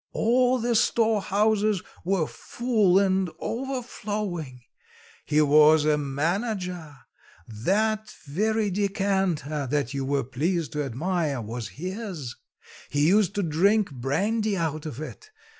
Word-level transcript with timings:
All 0.13 0.57
the 0.57 0.73
storehouses 0.73 1.83
were 2.03 2.25
full 2.25 2.97
and 2.97 3.29
overflowing. 3.37 4.61
He 5.25 5.41
was 5.41 5.85
a 5.85 5.95
manager. 5.95 6.97
That 7.47 8.11
very 8.25 8.71
decanter, 8.71 9.67
that 9.69 9.93
you 9.93 10.03
were 10.03 10.23
pleased 10.23 10.71
to 10.71 10.83
admire, 10.83 11.39
was 11.39 11.67
his; 11.67 12.35
he 12.89 13.09
used 13.09 13.35
to 13.35 13.43
drink 13.43 13.91
brandy 13.91 14.57
out 14.57 14.87
of 14.87 14.99
it. 14.99 15.29